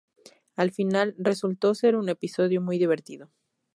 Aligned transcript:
Al 0.55 0.71
final 0.71 1.13
resultó 1.19 1.75
ser 1.75 1.95
un 1.95 2.09
episodio 2.09 2.59
muy 2.59 2.79
divertido". 2.79 3.29